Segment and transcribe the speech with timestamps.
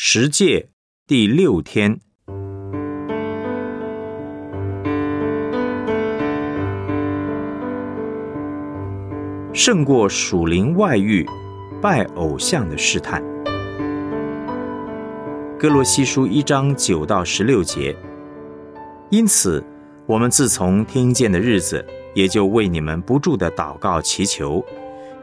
[0.00, 0.68] 十诫
[1.08, 1.98] 第六天，
[9.52, 11.26] 胜过属灵外遇、
[11.82, 13.20] 拜偶像的试探。
[15.58, 17.96] 哥罗西书一章九到十六节。
[19.10, 19.60] 因此，
[20.06, 21.84] 我们自从听见的日子，
[22.14, 24.64] 也就为你们不住的祷告祈求，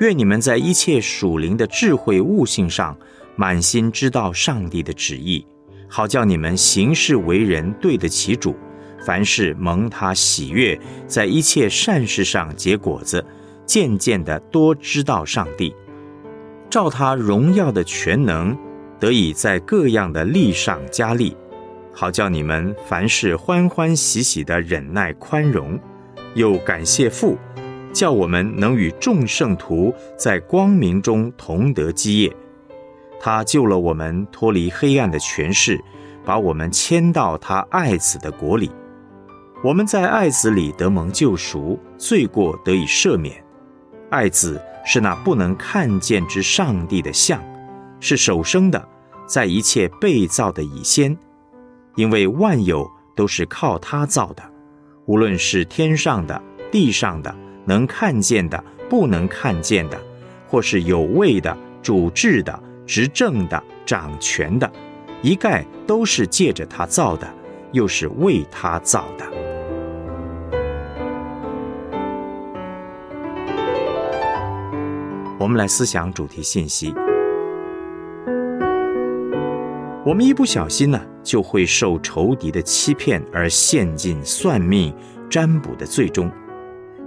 [0.00, 2.98] 愿你们在一切属灵的智慧悟性上。
[3.36, 5.44] 满心知道上帝的旨意，
[5.88, 8.56] 好叫你们行事为人对得起主，
[9.04, 13.24] 凡事蒙他喜悦，在一切善事上结果子，
[13.66, 15.74] 渐渐的多知道上帝，
[16.70, 18.56] 照他荣耀的全能，
[18.98, 21.36] 得以在各样的力上加力，
[21.92, 25.78] 好叫你们凡事欢欢喜喜的忍耐宽容，
[26.34, 27.36] 又感谢父，
[27.92, 32.32] 叫我们能与众圣徒在光明中同得基业。
[33.24, 35.82] 他救了我们脱离黑暗的权势，
[36.26, 38.70] 把我们迁到他爱子的国里。
[39.62, 43.42] 我们在爱子里得蒙救赎，罪过得以赦免。
[44.10, 47.42] 爱子是那不能看见之上帝的像，
[47.98, 48.86] 是首生的，
[49.24, 51.16] 在一切被造的以先。
[51.94, 54.42] 因为万有都是靠他造的，
[55.06, 59.98] 无论是天上的、地上的，能看见的、不能看见的，
[60.46, 62.62] 或是有位的、主治的。
[62.86, 64.70] 执政的、掌权的，
[65.22, 67.26] 一概都是借着他造的，
[67.72, 69.24] 又是为他造的。
[75.38, 76.94] 我们来思想主题信息。
[80.06, 84.94] 我们一不小心呢，就会受仇敌的欺骗而陷进算命、
[85.30, 86.30] 占卜的最终。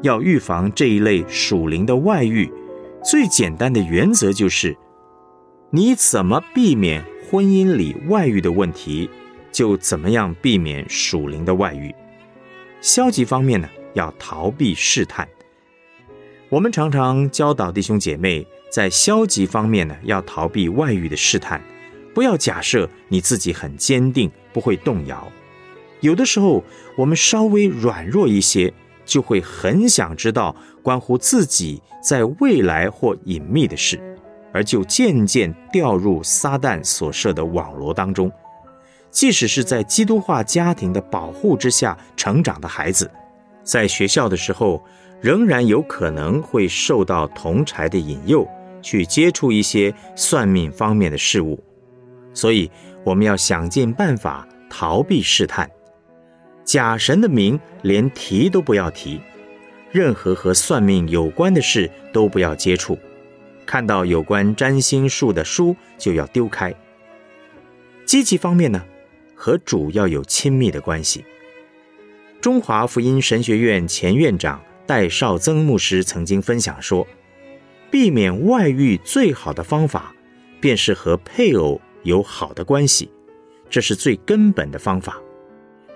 [0.02, 2.52] 要预防这一类属灵的外遇，
[3.04, 4.76] 最简单的原则就是。
[5.70, 9.10] 你怎么避免婚姻里外遇的问题，
[9.52, 11.94] 就怎么样避免属灵的外遇。
[12.80, 15.28] 消极方面呢，要逃避试探。
[16.48, 21.62] 我们常常教导弟兄姐妹，在消极方面呢，要逃避外遇的试探，
[22.14, 25.30] 不要假设你自己很坚定，不会动摇。
[26.00, 26.64] 有的时候，
[26.96, 28.74] 我们稍微软弱一些，
[29.06, 34.17] 就会很想知道关乎自己在未来或隐秘的事。
[34.54, 38.32] 而就渐渐掉入撒旦所设的网罗当中。
[39.10, 43.10] 即使是在基督化家庭的保护之下成长的孩子，
[43.64, 44.84] 在学校的时候，
[45.22, 48.48] 仍然有可能会受到同柴的引诱，
[48.82, 51.58] 去接触一些算命方面的事物。
[52.34, 52.70] 所以，
[53.04, 55.68] 我们要想尽办法逃避试探。
[56.64, 59.20] 假神的名连提都不要提，
[59.90, 62.96] 任何和算命有关的事都不要接触。
[63.68, 66.74] 看到有关占星术的书就要丢开。
[68.06, 68.82] 积极方面呢，
[69.36, 71.26] 和主要有亲密的关系。
[72.40, 77.06] 中华福音神学院前院长戴绍曾牧师曾经分享说，
[77.92, 80.16] 避免外遇最好的方法，
[80.62, 83.12] 便是和配偶有好的关系，
[83.70, 85.22] 这是最根本的方法。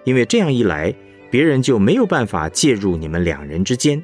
[0.03, 0.93] 因为这样一来，
[1.29, 4.03] 别人就没有办法介入你们两人之间。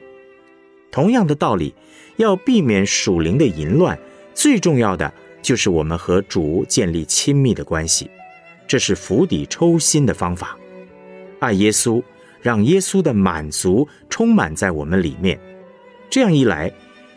[0.90, 1.76] 同样的道理。
[2.18, 3.98] 要避免属灵的淫乱，
[4.34, 5.12] 最重要的
[5.42, 8.10] 就是我们和主建立亲密的关系，
[8.68, 10.58] 这是釜底抽薪的方法。
[11.40, 12.04] 爱耶稣，
[12.42, 15.40] 让耶稣的满足充满在我们里面。
[16.10, 16.72] 这样一来，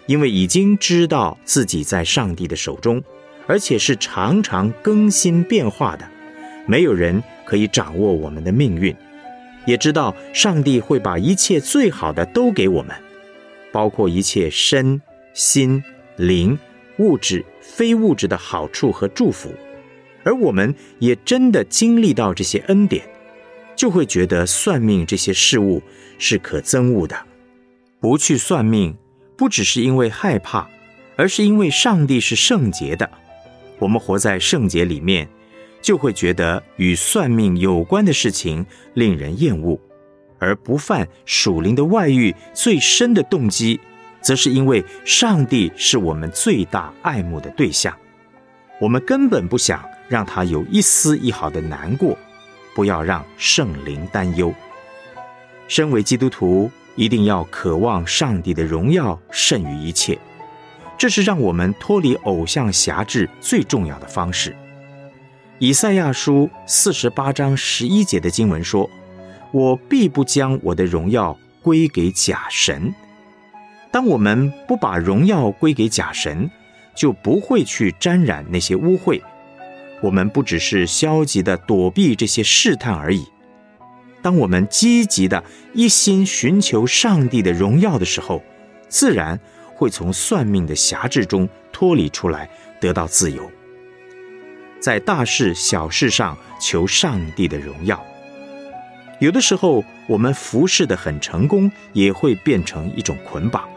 [0.07, 3.03] 因为已经知道自己在上帝的手中，
[3.47, 6.07] 而且是常常更新变化的，
[6.67, 8.95] 没有人可以掌握我们的命运，
[9.65, 12.95] 也知道上帝会把一切最好的都给我们。
[13.73, 15.01] 包括一切身
[15.35, 15.83] 心
[16.17, 16.59] 灵、
[16.99, 19.55] 物质、非物质的好处和祝福，
[20.25, 23.03] 而我们也真的经历到这些恩典，
[23.75, 25.83] 就会觉得算命这些事物
[26.19, 27.17] 是可憎恶的。
[28.01, 28.97] 不去算命，
[29.37, 30.69] 不只是因为害怕，
[31.17, 33.09] 而是因为上帝是圣洁的。
[33.79, 35.29] 我们活在圣洁里面，
[35.81, 38.65] 就会觉得与算命有关的事情
[38.95, 39.79] 令人厌恶。
[40.41, 43.79] 而不犯属灵的外遇，最深的动机，
[44.21, 47.95] 则是因为上帝是我们最大爱慕的对象，
[48.81, 52.17] 我们根本不想让他有一丝一毫的难过，
[52.75, 54.53] 不要让圣灵担忧。
[55.69, 60.19] 身为基督徒，一定要渴望上帝的荣耀胜于一切，
[60.99, 64.57] 这是让我们脱离偶像辖制最重要的方式。
[65.59, 68.89] 以赛亚书四十八章十一节的经文说。
[69.53, 72.95] 我必不将我的荣耀归给假神。
[73.91, 76.51] 当我们不把荣耀归给假神，
[76.95, 79.21] 就不会去沾染那些污秽，
[80.01, 83.27] 我们不只是消极的躲避这些试探而已。
[84.23, 85.43] 当我们积极的
[85.75, 88.43] 一心寻求上帝的荣耀的时候，
[88.89, 89.41] 自然
[89.75, 92.49] 会从算命的辖制中脱离出来，
[92.81, 93.51] 得到自由。
[94.79, 98.03] 在大事小事上求上帝的荣耀。
[99.21, 103.69] 有的时候，我们服侍的很成功，也会变成一种捆绑，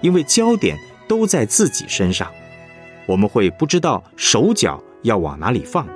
[0.00, 0.78] 因为焦点
[1.08, 2.30] 都在自己身上，
[3.04, 5.86] 我们会不知道手脚要往哪里放。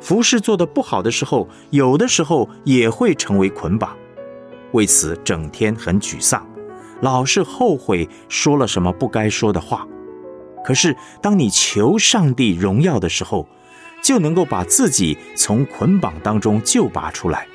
[0.00, 3.94] 服侍做得不好的时候，有的时候也会成为捆绑，
[4.72, 6.46] 为此整天很沮丧，
[7.02, 9.86] 老是后悔说了什么不该说的话。
[10.64, 13.46] 可是，当你求上帝荣耀的时候，
[14.02, 17.46] 就能够把自己从捆绑当中救拔出来。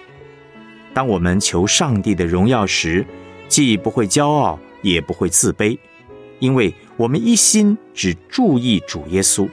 [0.93, 3.05] 当我们求上帝的荣耀时，
[3.47, 5.77] 既不会骄傲，也不会自卑，
[6.39, 9.49] 因为我们一心只注意主耶稣。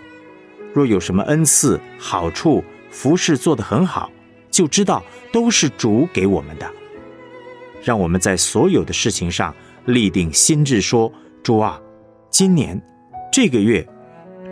[0.73, 4.11] 若有什么恩赐、好处、服饰做得很好，
[4.51, 5.03] 就知道
[5.33, 6.71] 都是主给我们的。
[7.83, 9.55] 让我们在所有的事情上
[9.87, 11.11] 立定心志，说
[11.43, 11.81] ：“主啊，
[12.29, 12.81] 今年、
[13.33, 13.87] 这个月、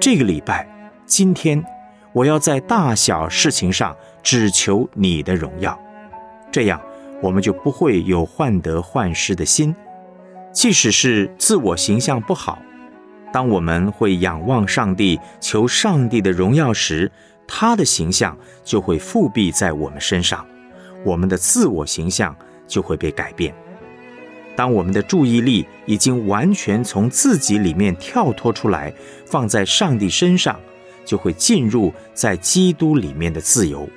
[0.00, 0.66] 这个礼拜、
[1.04, 1.62] 今天，
[2.14, 5.78] 我要在大小事情上只求你的荣耀。”
[6.58, 6.82] 这样，
[7.22, 9.72] 我们就不会有患得患失的心。
[10.52, 12.60] 即使是自我形象不好，
[13.32, 17.08] 当我们会仰望上帝、求上帝的荣耀时，
[17.46, 20.44] 他的形象就会复辟在我们身上，
[21.04, 22.34] 我们的自我形象
[22.66, 23.54] 就会被改变。
[24.56, 28.92] 当我们的注意力已经完全从自己里面跳脱出来，
[29.24, 30.58] 放在上帝身上，
[31.04, 33.88] 就会进入在基督里面的自由。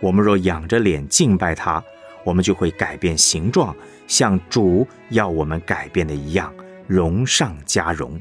[0.00, 1.82] 我们若仰着脸敬拜他，
[2.22, 3.74] 我们就会改变形状，
[4.06, 6.52] 像主要我们改变的一样，
[6.86, 8.20] 荣上加荣。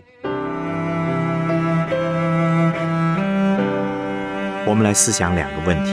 [4.68, 5.92] 我们来思想两个问题：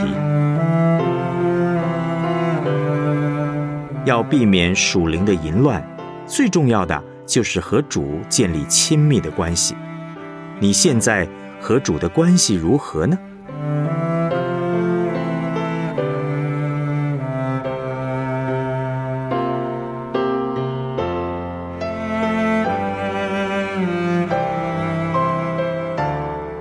[4.05, 5.85] 要避免属灵的淫乱，
[6.25, 9.75] 最重要的就是和主建立亲密的关系。
[10.59, 11.27] 你现在
[11.59, 13.19] 和主的关系如何呢？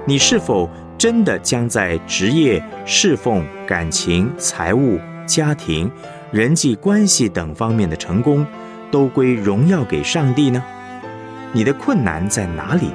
[0.04, 0.69] 你是否
[0.99, 5.88] 真的将在职业、侍奉、感情、财务、家庭、
[6.32, 8.44] 人际关系等方面的成功，
[8.90, 10.60] 都归荣耀给上帝呢？
[11.52, 12.90] 你的困难在哪里？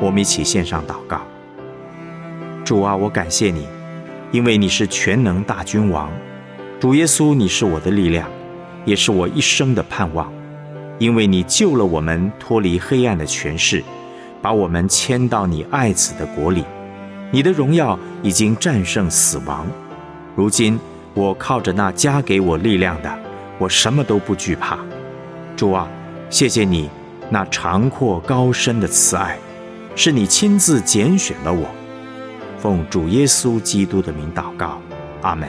[0.00, 1.20] 我们一起献上祷告。
[2.64, 3.66] 主啊，我感谢你，
[4.32, 6.10] 因为你是全能大君王。
[6.80, 8.28] 主耶稣，你是我的力量，
[8.84, 10.32] 也是我一生的盼望。
[10.98, 13.82] 因为你救了我们脱离黑暗的权势，
[14.40, 16.64] 把我们迁到你爱子的国里。
[17.30, 19.66] 你的荣耀已经战胜死亡。
[20.36, 20.78] 如今
[21.14, 23.18] 我靠着那加给我力量的，
[23.58, 24.78] 我什么都不惧怕。
[25.56, 25.88] 主啊，
[26.30, 26.88] 谢谢你
[27.28, 29.36] 那长阔高深的慈爱。
[29.96, 31.68] 是你亲自拣选了我，
[32.58, 34.80] 奉主耶稣基督的名祷告，
[35.22, 35.48] 阿门。